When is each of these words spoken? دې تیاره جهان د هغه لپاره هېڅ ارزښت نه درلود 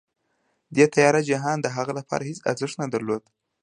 دې 0.75 0.85
تیاره 0.93 1.21
جهان 1.29 1.57
د 1.61 1.67
هغه 1.75 1.91
لپاره 1.99 2.27
هېڅ 2.29 2.39
ارزښت 2.51 2.75
نه 2.81 2.87
درلود 2.93 3.23